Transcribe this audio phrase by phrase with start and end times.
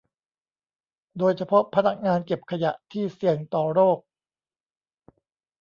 [1.17, 3.97] โดยเฉพาะพนักงานเก็บขยะที่เสี่ยงต่อโรค